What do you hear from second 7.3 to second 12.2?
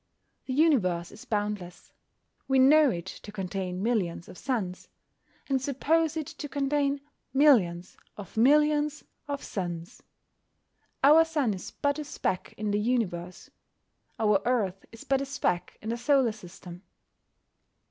millions of millions of suns. Our sun is but a